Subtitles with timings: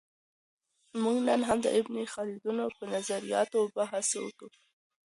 [1.03, 4.47] موږ نن هم د ابن خلدون په نظریاتو بحث کوو.